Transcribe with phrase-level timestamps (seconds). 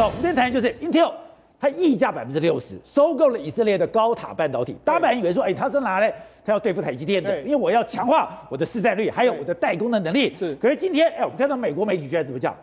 [0.00, 1.12] 走，我们今天谈的就是 Intel，
[1.60, 4.74] 它溢价百分之六十收购了以色列的高塔半导体。
[4.82, 6.10] 大家本来以为说，哎，它是拿来
[6.42, 10.34] 它要对付台积电的，因为我要强化我的市占率，还有我的代工的能力。
[10.34, 10.54] 是。
[10.54, 12.56] 可是今天，哎，我们看到美国媒体居然怎么讲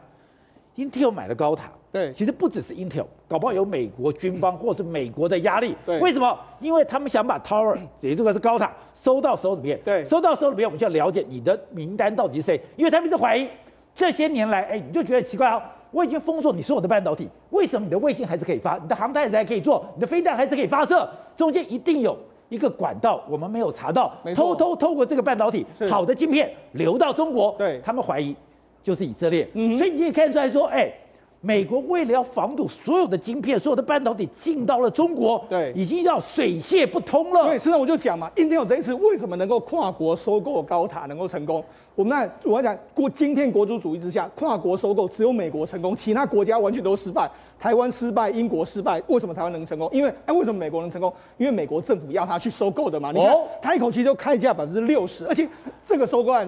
[0.77, 1.69] ？Intel 买了高塔。
[1.91, 5.75] 对，其实不只是 Intel，搞不好有美国军方或是美国的压力。
[5.85, 6.35] 对，为什么？
[6.59, 9.79] 因为他们想把 Tower，也这个是高塔，收到手里面。
[9.85, 13.47] 对，收到手里面，我们就要了解你的名单到底是谁，因为他们一直怀疑，
[13.93, 15.61] 这些年来，哎，你就觉得奇怪哦，
[15.91, 21.09] 我已经封锁你所有的半导体，为什么你的卫星还是可以发，你的航太还可以做，你的飞弹还是可以发射？
[21.35, 22.17] 中间一定有
[22.49, 27.55] 一个管道，我们没有查到，偷偷透过这个半导体，好的晶片流到中国。
[27.57, 28.35] 对，他们怀疑
[28.81, 29.48] 就是以色列。
[29.53, 30.91] 嗯，所以你也看出来说，哎。
[31.39, 37.45] 美国为了要防堵所有的晶片、所有的半导体进到了中国，对，已经要水泄不通了。
[37.45, 41.63] 对，实际上我就讲嘛，Intel 这一次为什么能够跨国收购高塔能够成功？
[41.97, 47.27] 我们那我要讲过晶片国主主义之下，跨国收购只有美国成功，其他国家完全都失败。
[47.59, 49.89] 台湾失败，英国失败，为什么台湾能成功？
[49.91, 51.11] 因为哎，为什么美国能成功？
[51.39, 53.12] 因为美国政府要他去收购的嘛。
[53.12, 55.49] 你看，他一口气就开价百分之六十，而且
[55.84, 56.48] 这个收购案。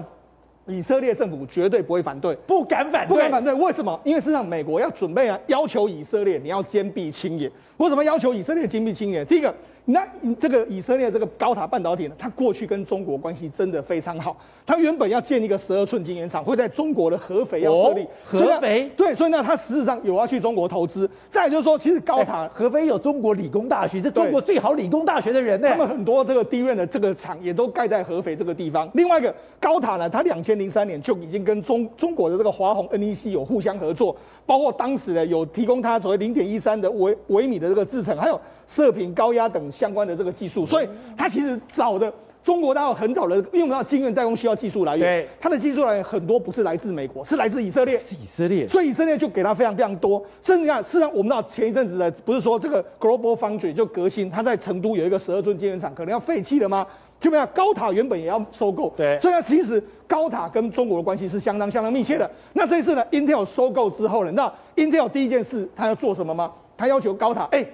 [0.68, 3.52] 以色列政府绝对不会反对，不敢反对，不敢反对。
[3.56, 4.00] 为什么？
[4.04, 7.52] 因为事实上，美国要准备啊，要求以色列你要坚壁清野。
[7.78, 9.26] 为什么要求以色列坚壁清野？
[9.26, 9.52] 第一个。
[9.86, 10.08] 那
[10.40, 14.38] 这个以色列这个高塔半导体呢，它过去跟中国关系真的非常好。
[14.70, 18.08] 它原本要建一个十二寸晶圆厂，会在中国的合肥要设立。
[18.24, 21.10] 合肥对，所以呢，他实质上有要去中国投资。
[21.28, 25.68] 再就是说，其实高塔合肥有中国理工大学，是中国最好理工大学的人呢。
[25.70, 28.88] 他们很多这个 DRAM 的这个厂也都盖在合肥这个地方。
[28.94, 40.64] 另外一个高塔呢，它两千零三年就已经跟中中国的这个华虹 NEC 有互相合作，包括当时呢有提供它所谓零点一三的微微米的这个制程，还有射频高压等相关的这个技术。
[40.64, 50.24] 所以，他其实找的中国大陆很早的，因为我们知道晶圆代工需要技术来源，对，他的技术来源很多不是来自美国，是来自以色列，是以色列，所以以色列就给他非常非常多。
[50.42, 56.88] 甚至你看，事实上我们知道前一阵子的不是说这个 Global Foundry 就革新，它在成都有一个十二寸晶圆厂，可能要废弃了吗？
[57.20, 62.30] 就没有高塔原本也要收购，对，所以其实高塔跟中国的关系是相当相当密切的。
[62.54, 66.52] 那这一次呢，Intel 收购之后呢，那 Intel 第一件事他要做什么吗？
[66.78, 67.74] 他要求高塔，哎、欸，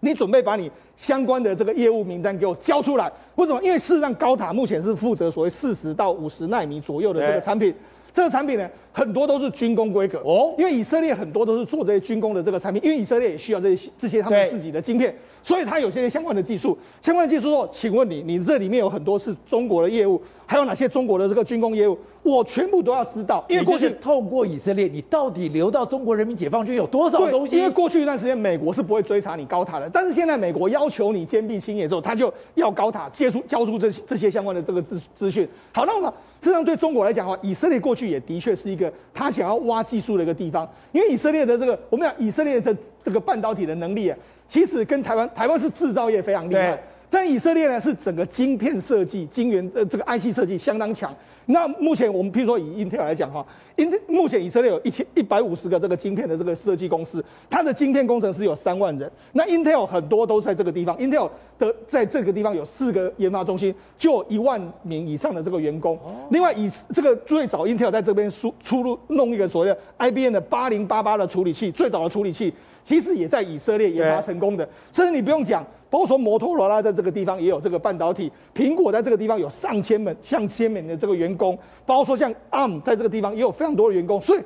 [0.00, 0.70] 你准备把你。
[0.96, 3.62] 相关的这个业务名单给我交出来，为什么？
[3.62, 7.74] 因为事实上高塔目前是负责所谓四十到五十纳米左右的这个产品，
[8.12, 10.54] 这个产品呢，很多都是军工规格哦。
[10.56, 16.78] 因为以色列很多都是做这些军工的这个产品，因为以色列也需要这些这些他们自己的晶片，所以它有些相关的技术。
[17.02, 21.98] 相关的技术说，请问你，你这里面有很多是中国的业务，还有哪些中国的这个军工业务？
[22.24, 27.56] 我全部都要知道，因为过去透过以色列，你到底流到中国人民解放军有多少东西？
[27.56, 35.46] 因为过去一段时间，美国是不会追查你高塔的，但是现在美国要求你坚壁清野之后，他就要高塔接触交出这这些相关的这个资资讯。
[35.70, 42.74] 好，那么这样对中国来讲的话，以色列过去也的确是一个他想要挖技术的一个地方，因为以色列的这个我们讲以色列的
[43.04, 44.16] 这个半导体的能力啊，
[44.48, 51.14] 其实跟台湾台湾是制造业非常厉害，但以色列呢是整个晶片设计、晶圆呃这个 IC 设计相当强。
[51.46, 53.44] 那目前我们譬如说以 Intel 来讲哈
[53.76, 59.10] ，Intel 目前以色列有一千一百五十个这个晶片的这个设计公司，它的晶片工程师有三万人。
[59.32, 61.28] 那 Intel 很多都在这个地方，Intel
[61.58, 65.98] 的在这个地方有四个研发中心，就有一万名以上的这个员工。
[66.30, 72.52] 另外以这个最早 Intel 在这边输出入弄一个所谓的 IBM 的八零八八的处理器，最早的处理器
[72.82, 75.64] 其实也在以色列研发成功的，甚至你不用讲。
[75.94, 81.56] 包括说摩托罗拉在这个地方也有这个半导体，苹果在这个地方有上千门、上千名的这个员工，
[81.86, 84.40] 包括说像 ARM 在这个地方也有非常多的员工，所以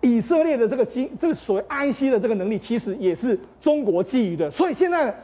[0.00, 4.50] 以色列的这个经这个所谓 IC 的这个能力，其实也是中国觊觎的。
[4.50, 5.14] 所以现在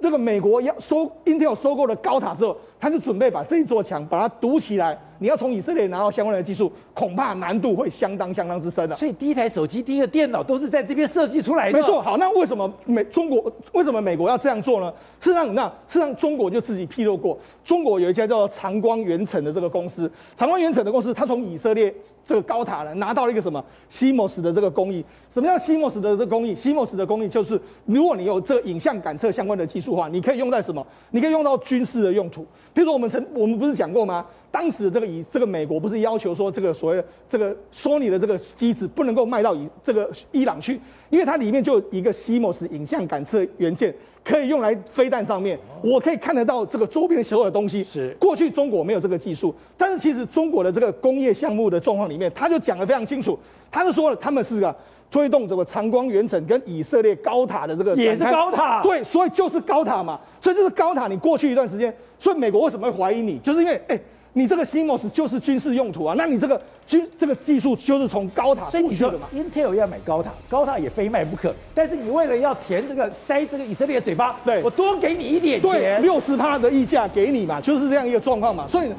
[0.00, 4.98] 这个美国要收 Intel 收购了高塔之后，他就准备把这一座墙把它堵起来。
[5.18, 8.96] 你要从以色列拿到相关的技术，恐怕难度会相当相当之深的。
[8.96, 11.78] 所以第一台手机、第一个电脑都是在这边设计出来的。
[11.78, 12.00] 没错。
[12.00, 14.92] 好，那为什么美中国为什么美国要这样做呢？
[15.20, 21.92] 事实上，那事实上中国就自己披露过，中国有一家叫做长光原成的这个公司，长光原成的公司，它从以色列
[22.24, 25.04] 这个高塔呢拿到了一个什么 CMOS 的这个工艺。
[25.30, 30.84] 什么叫 CMOS 的这个工艺？CMOS 的工艺就是，如果你有这个影像感测相关的技术的话，你可以用在什么？
[31.10, 32.46] 你可以用到军事的用途。
[32.72, 34.24] 比如说，我们曾我们不是讲过吗？
[34.58, 43.94] 当时这个以这个美国不是要求说，这个所谓的这个索尼的这个机子不能够卖到以这个伊朗去，因为它里面就一个 CMOS 影像感测元件，
[44.24, 47.84] 可以用来飞弹上面，我可以看得到这个周边所有的东西。
[47.84, 53.38] 是过去中国没有这个技术，但是其实中国的这个工业项目的状况里面，他就讲得非常清楚，
[53.70, 54.74] 他就说了，他们是个
[55.08, 61.06] 推动这个长光原成跟以色列高塔的这个也是高塔，对，所以就是高塔嘛，所以就是高塔。
[61.06, 63.96] 你过去一段时间，所以美国为什么会怀疑你，就是因为哎。
[64.34, 69.26] 你这个 CMOS 就是军事用途啊，那你这个军这个技术就是从高塔过去的嘛。
[69.34, 71.52] Intel 要买高塔，高塔也非卖不可。
[71.74, 78.66] 但是你为了要填这个塞这个以色列的嘴巴，对，我多给你一点钱，对，六十趴的溢价给你嘛，就是这样一个状况嘛。
[78.68, 78.90] 所以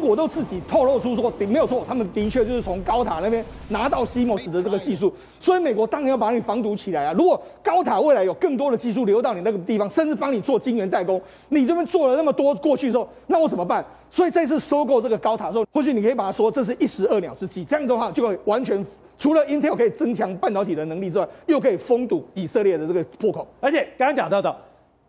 [0.00, 5.12] 中国都自己透露出说，没有错，他们的确就是从高塔那边拿到 CMOS 的这个技术。
[5.38, 7.12] 所以美国当然要把你防堵起来啊。
[7.12, 11.20] 如果高塔未来有更多的技术流到你那个地方，甚至帮你做晶圆代工，
[11.50, 13.84] 你这边做了那么多过去之后，那我怎么办？
[14.10, 17.62] 所以这次收购这个高塔的时候，或许你可以把它说这是一石二鸟之计。
[17.62, 18.82] 这样的话，就会完全
[19.18, 23.46] 除了 Intel 可以增强半导体的能力之外，又可以封堵以色列的这个破口。
[23.60, 24.56] 而且刚刚讲到的，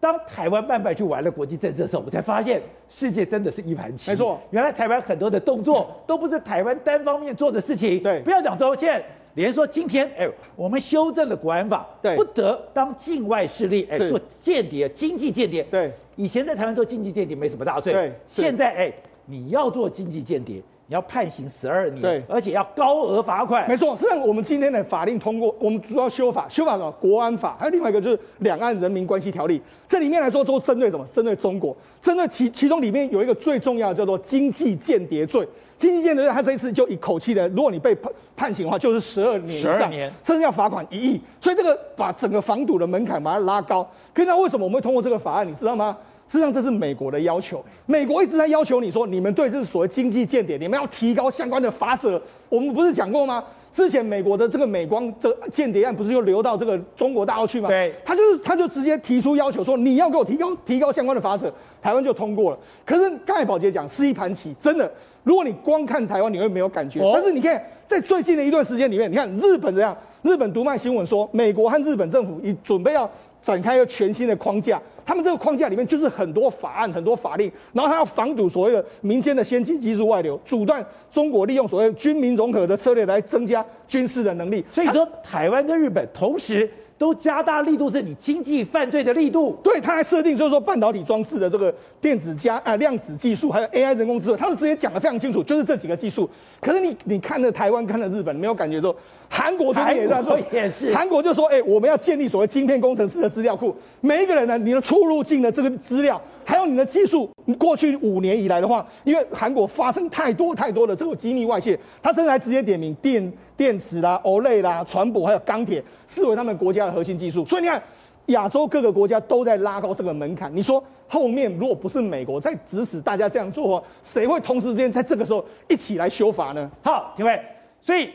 [0.02, 2.60] 当台湾慢慢去玩了国际政治的时候，我们才发现
[2.90, 4.12] 世界真的是一盘棋。
[4.12, 8.02] 没错，原来台湾很多的动作都不是台湾单方面做的事情。
[8.02, 9.02] 对，不要讲周线。
[9.36, 15.64] 连说今天，哎，我们修正了国安法，对，不得当境外势力，哎，做间谍、经济间谍。
[15.72, 18.94] 对，以前在台湾做经济间谍没什么大罪，对，现在，哎，
[19.26, 20.62] 你要做经济间谍，
[20.92, 23.66] 你要判刑十二年，对，而且要高额罚款。
[23.66, 26.92] 没错，实际上我们今天的法令通过，我们主要修法，修法什么？
[27.00, 29.62] 国安法，还有另外一个就是两岸人民关系条例。
[29.88, 31.08] 这里面来说都针对什么？
[31.10, 35.48] 针对中国，针对其其中里面有一个最重要的叫做经济间谍罪。
[35.78, 41.22] 经济间谍罪，他这一次就一口气的，如果你被判判刑的话，就是十二年以上，年甚至要罚款一亿。
[41.40, 43.90] 所以这个把整个防堵的门槛把它拉高。
[44.14, 45.48] 可是那为什么我们会通过这个法案？
[45.48, 45.98] 你知道吗？
[46.32, 52.22] 实际上这是美国的要求，美国一直在要求你说，你们对这是所谓经济间谍，你们要提高相关的法则。
[52.48, 53.44] 我们不是讲过吗？
[53.70, 57.68] 之前美国的这个美光的间谍案不是又流到这个中国大陆去吗？
[57.68, 61.52] 对，他就是他就直接提出要求说，你要给我提高提高相关的法则，
[61.82, 62.58] 台湾就通过了。
[62.86, 64.90] 可是刚才宝杰讲是一盘棋，真的。
[65.24, 67.02] 如果你光看台湾，你会没有感觉。
[67.14, 69.96] 但是你看，在最近的一段时间里面，你看日本怎样？
[70.22, 73.10] 日本读卖新闻说，美国和日本政府已准备要
[73.42, 74.82] 展开一个全新的框架。
[75.06, 84.64] 他们这个框架里面就是很多法案、很多法令，然后他要防堵所谓的民间的先进技术外流，阻断中国利用所谓军民融合的策略来增加军事的能力。
[84.72, 86.70] 所以说，台湾跟日本同时。
[87.02, 89.58] 都加大力度，是你经济犯罪的力度。
[89.64, 96.30] 对，他还设定就是说半导体装置的这个电子加啊量子技术，还有 AI 人工智能，他都直接讲得非常清楚，就是这几个技术。
[96.60, 98.96] 可是你你看了台湾，看了日本，没有感觉说，
[99.28, 106.22] 韩国这边也在说，也是，韩国就说，哎、欸，我们要建立所谓晶片工程师的资料库，每一个人呢，你的出入境的这个资料。
[106.44, 113.32] 还有你的技术，过去五年以来的话，因为韩国发生太多太多的这个机密外泄，他甚至还直接点名电
[113.62, 117.46] 电池啦、OLED 啦、船舶还有钢铁，视为他们国家的核心技术。
[117.46, 117.80] 所以你看，
[118.26, 120.52] 亚洲各个国家都在拉高这个门槛。
[120.56, 126.72] 你说后面如果不是美国在指使大家这样做，谁会同时之间在这个时候一起来修法呢？
[126.84, 127.40] 好，各位，
[127.80, 128.10] 所以。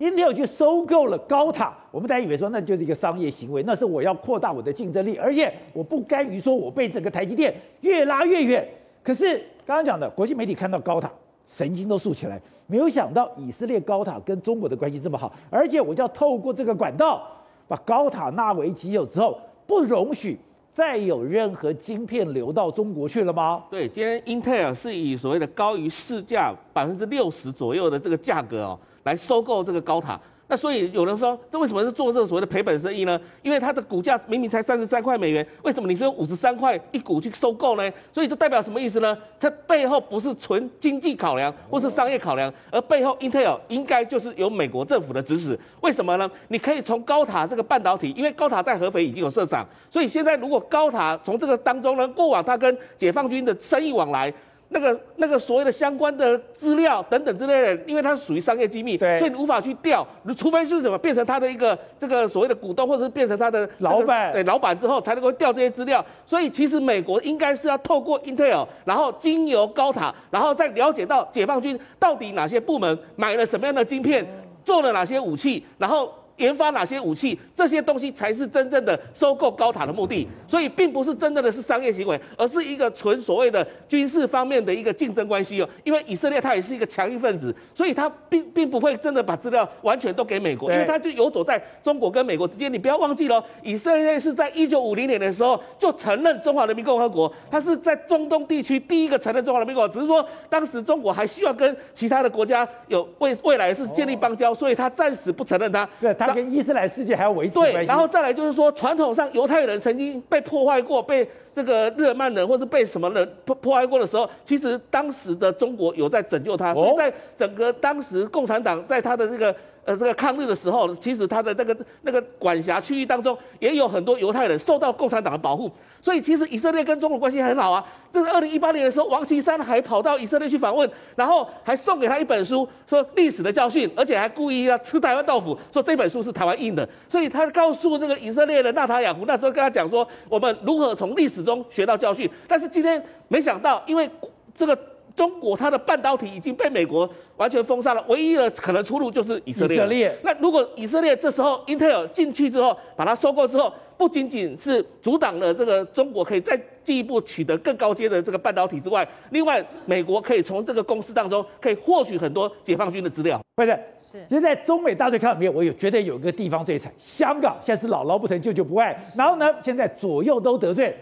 [0.00, 8.68] Intel 去收购了高塔，我们大家以为说那就是一个商业行为，那是我要扩大我的竞争力，而且我不甘于说我被整个台积电越拉越远。
[9.04, 11.08] 可是刚刚讲的国际媒体看到高塔，
[11.46, 17.26] 神经都竖起来，没有想到以色列高塔跟中国的关系这么好，而且我就要透过这个管道
[17.68, 20.38] 把高塔纳为己有之后，不容许
[20.72, 23.64] 再有任何晶片流到中国去了吗？
[23.70, 28.78] 对，今天英特尔是以所谓的高于市价百分之六十左右的这个价格哦。
[29.04, 33.18] 来收购这个高塔，那所以有人说，这为什么是做这个所谓的赔本生意呢？
[33.42, 37.92] 因为它的股价明明才三十三块美元，为什么你是用五十三块一股去收购呢？
[38.12, 39.16] 所以这代表什么意思呢？
[39.40, 45.58] 它背后不是纯经济考量或是商业考量，而背后 Intel 应该就是有美国政府的指使。
[45.80, 46.30] 为什么呢？
[46.48, 54.32] 你可以从高塔这个半导体，因为高塔在合肥已经有设厂，所以现在如果高塔从这个当中呢，过往它跟解放军的生意往来。
[54.74, 60.04] 那个那个所谓的相关的资料等等之类的，因为它属于商业机密，对，所以你无法去调，
[60.36, 66.04] 除非是什么变成他的一个这个所谓的股东，或者是变成他的、这个、老板，对，老板之后才能够调这些资料。
[66.26, 74.26] 所以其实美国应该是要透过 Intel，然后经由高塔，然后再了解到解放军到底哪些部门买了什么样的晶片，
[74.64, 76.12] 做了哪些武器，然后。
[76.36, 80.26] 研发哪些武器，这些东西才是真正的收购高塔的目的。
[80.46, 85.68] 所以，并不是真正的是商业行为，而是一个纯所谓的军事方面的一个竞争关系哦。
[85.84, 92.72] 因为以色列它也是一个强硬分子，所以它并并不会真的把资料完全都给美国，因为它就游走在中国跟美国之间。
[92.72, 99.94] 你不要忘记了，以色列是在一九五零年的时候就承认中华人民共和国，它是在中东地区第一个承认中华人民共和国。
[99.94, 105.88] 只是说当时中国还希望跟其他的国家有未未来是建立邦交，所以它暂时不承认它。
[106.00, 106.12] 对。
[106.26, 107.54] 他跟伊斯兰世界还要维持。
[107.54, 116.72] 对，然后再来就是说，传统上犹太人曾经被破坏过，被这个日耳曼人或是被什么人破破坏过的时候，其实当时的中国有在拯救他。
[116.74, 119.54] 所以在整个当时共产党在他的这个
[119.84, 127.84] 呃这个抗日的时候，其实他的那个那个管辖区域当中也有很多犹太人受到共产党的保护，所以其实以色列跟中国关系很好啊。
[128.12, 136.88] 这是二零一八年的时候，王岐山还跑到以色列去访问，然后还送给他一本书，说历史的教训，而且还故意要吃台湾豆腐，说这本书是台湾印的。
[137.08, 142.30] 所以他告诉这个以色列的纳塔雅胡，那时候跟他讲说，我们如何从历史中学到教训。
[142.46, 144.08] 但是今天没想到，因为
[144.54, 144.78] 这个。
[145.14, 149.76] 中国它的半导体已经被美国完全封杀了，唯一的可能出路就是以色列。
[149.76, 150.18] 以色列。
[150.22, 163.40] 那如果以色列这时候英特尔进去之后，把它收购之后，不仅仅是阻挡了这个中国可以再进一步取得更高阶的这个半导体之外，另外美国可以从这个公司当中可以获取很多解放军的资料。
[163.54, 163.68] 不是，
[164.10, 164.26] 是。
[164.28, 170.96] 其实，在中美大对抗里面，我有觉得有一个地方最惨，香港现在是姥姥不疼舅舅不爱，然后呢，现在左右都得罪。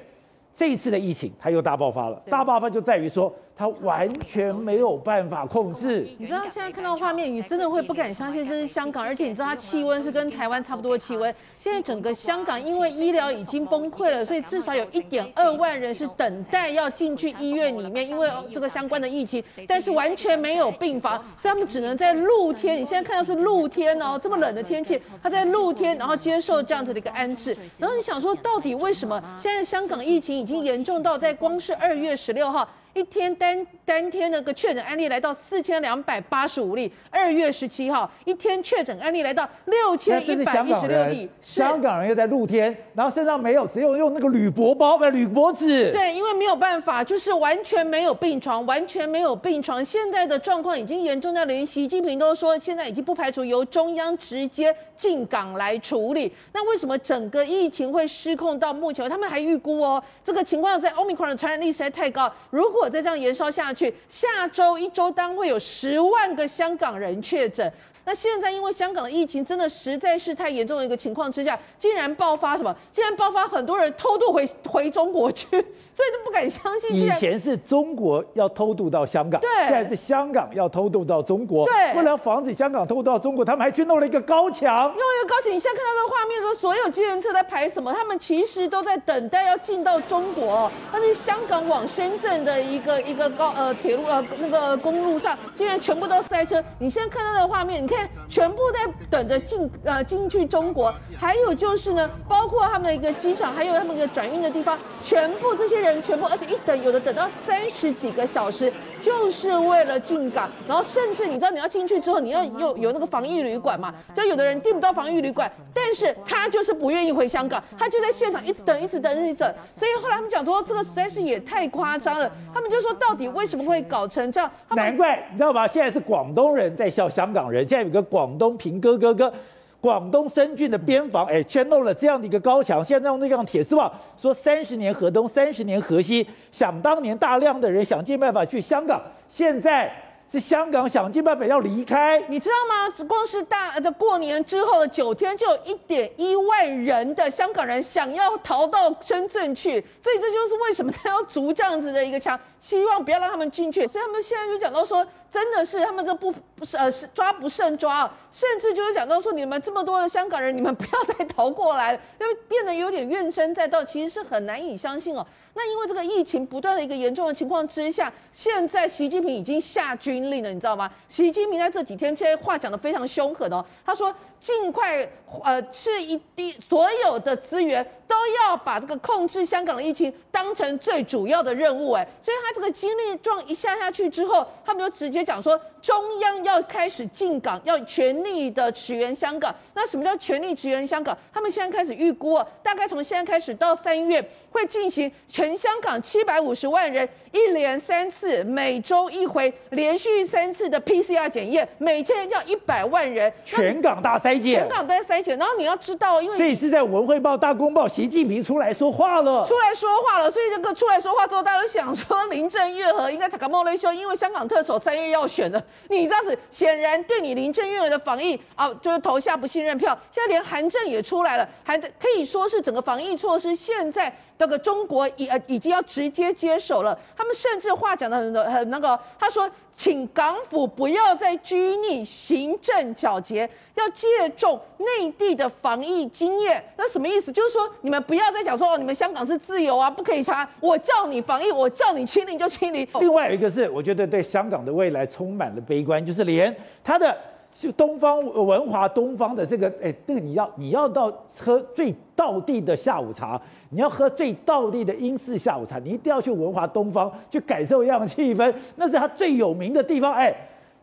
[0.55, 2.23] 这一次的疫情，它又大爆发了。
[2.29, 6.09] 大爆发就在于说，他完全没有办法控制。
[6.19, 11.33] 你知道现在看到画面，你真的会不敢相信这是香港，而且你知道它气温是跟台湾差不多的气温。
[11.59, 22.81] 现在整个香港因为医疗已经崩溃了，所以至少有一点二万人是等待要进去医院里面，因为这个相关的疫情，但是完全没有病房，所以他们只能在露天。
[22.81, 27.57] 你现在看到是露天哦，这么冷的天气，他在露天，然后接受这样子的一个安置。
[27.79, 32.69] 然后你想说，到底为什么现在香港疫情已经严重到在光是二月十六号？
[32.95, 45.91] 一天单单天那个确诊案例来到四千两百八十五例，二月十七号一天确诊案例来到六千一百一十六例，香港人又在露天，然后身上没有，只有用那个铝箔包的铝箔纸。
[45.91, 49.83] 对，因为没有办法，就是完全没有病床，完全没有病床。
[49.83, 56.31] 现在的状况已经严重到连习近平都说，现在已经不排除由中央直接进港来处理。
[56.53, 59.09] 那为什么整个疫情会失控到目前？
[59.09, 67.73] 他们还预估哦，这个情况在 Omicron 的传染力实在太高，如果如果再这样延烧下去，下周一周单会有十万个香港人确诊。
[68.05, 72.75] 那现在因为香港的疫情真的实在是太严重的一个情况之下，竟然爆发什么？
[72.91, 76.91] 竟然爆发很多人偷渡回回中国去，所以都不敢相信。
[76.97, 81.65] 以前是中国要偷渡到香港，对，现在是香港要偷渡到中国。
[81.67, 84.89] 对，为了防止香港偷渡到中国，他们还去弄了一个高墙。
[84.89, 87.93] 弄一个高墙，你现在看到这个画面的时候，所有计程车在排什么？
[87.93, 90.69] 他们其实都在等待要进到中国。
[90.91, 96.61] 但是香港往深圳的一个一个高呃铁路呃那个公路上，竟然全部都塞车。
[96.81, 97.92] 你现在看到的画面，你。
[98.29, 110.51] 全部在等着进呃进去中国，还有就是呢，包括他们的一个机场，还有他们一个转运的地方，全部这些人全部，而且一等有的等到三十几个小时，就是为了进港。
[110.67, 119.55] 然后甚至你知道你要进去之后，你要有有那个防疫旅馆嘛，就有的人订不到防疫旅馆，但是他就是不愿意回香港，他就在现场一直等，一直等，一直等。
[119.77, 122.31] 所以后来他们讲说，这个实在是也太夸张了。
[122.55, 124.51] 他们就说，到底为什么会搞成这样？
[124.71, 125.67] 难怪你知道吧？
[125.67, 128.33] 现在是广东人在笑香港人，现在有个广。
[128.39, 129.33] 东平哥哥哥，
[129.81, 136.27] 广东深圳的边防，哎，圈弄了这样的一个高墙，现在用那样铁丝网，说三十年河东，三十年河西。
[136.51, 139.93] 想当年，大量的人想尽办法去香港，现在
[140.29, 142.19] 是香港想尽办法要离开。
[142.29, 143.07] 你知道吗？
[143.07, 149.73] 光是大的过年之后的九天，就有一点一万人的香港人想要逃到深圳去，
[150.03, 153.87] 所以这就是为什么他要筑这样子的一个墙，希望不要让他们进去。
[153.87, 155.07] 所以他们现在就讲到说。
[155.33, 165.27] 真的是他们这不不是呃是抓不胜抓，甚至就是讲到说，你们这么多的香港人，你们不要再逃过来了，因为变得有点怨声载道，其实是很难以相信哦。
[165.55, 170.91] 那因为这个疫情不断的一个严重的情况之下，现在习近平已经下军令了，你知道吗？
[171.09, 175.07] 习近平在这几天，现在话讲的非常凶狠哦，他说尽快
[175.45, 185.22] 呃是一滴所有的资源都要把这个控制香港的疫情当成最主要的任务，哎，所以他这个军令状一下下去之后，他们就直接。
[185.25, 189.55] 讲说中央要开始进港，要全力的驰援香港。
[189.75, 191.17] 那什么叫全力驰援香港？
[191.33, 194.23] 他们现在开始预估，大概从现在开始到三月。
[194.53, 205.37] 会进行全香港七百五十万人一连三次，每周一回，连续三次的 PCR 检验，每天要一百万人，全港大筛检，全港大筛检。
[205.39, 219.99] 然后你要知道，因为这一次在文汇报大公报，习近平出来说话了，出来说话了，所以这个出来说话之后，大家都想说林郑月娥应该塔卡莫雷修，因为香港特首三月要选了，你这样子显然对你林郑月娥的防疫啊，就是投下不信任票。
[220.11, 224.15] 现在连韩正也出来了，韩可以说是整个防疫措施现在。
[224.39, 236.61] 那个中国已呃已经要直接接手了，他们甚至话讲得很很那个，他说，请港府不要再拘泥行政皎洁，要借重内地的防疫经验。
[236.77, 237.31] 那什么意思？
[237.31, 242.85] 就是说你们不要再讲说哦，你们香港是自由啊，不可以查，我叫你防疫，我叫你清零就清零。
[242.99, 246.53] 另外一个是，我觉得对香港的未来充满了悲观，就是连
[246.83, 247.17] 他的
[247.55, 253.41] 是东方文华东方的这个，哎，那个你要你要到喝最道地的下午茶，
[253.71, 260.35] 你要喝最道地的英式下午茶，你一定要去文华东方去感受一样的气氛，那是他最有名的地方，哎。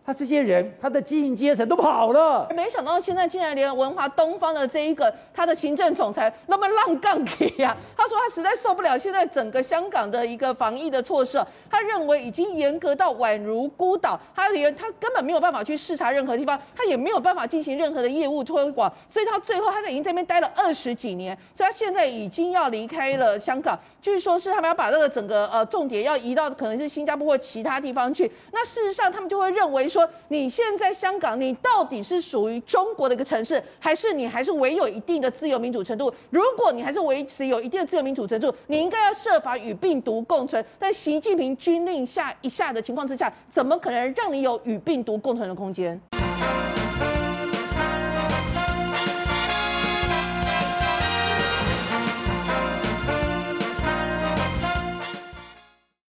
[0.09, 2.47] 他这些人，他的经营阶层都跑了。
[2.55, 7.77] 没想到现在竟然连文华东方的这一个他的行政总裁那么浪杠给呀！
[7.95, 11.39] 他说他实在受不了现在整个香港的一个防疫的措施，
[11.69, 23.77] 他认为已经严格到宛如孤岛，他连他根本没有办法去视察任何地方，他也没有办法进行任何的业务推广，所以他最后他在已经在那边待了二十几年，所以他现在已经要离开了香港。
[24.01, 28.31] 据说是他们要把这个整个呃重点要移到可能是新加坡或其他地方去。
[28.51, 29.98] 那事实上他们就会认为说。
[29.99, 36.13] 说你现在香港，你到底是属于中国的一个城市，还是你还是唯有一定的自由民主程度？
[36.29, 40.63] 如果你还是维持有一定的自由民主程度，你应该要设法与病毒共存。
[40.79, 45.99] 但习近平军令下一下的情况之下，怎么可能让你有与病毒共存的空间？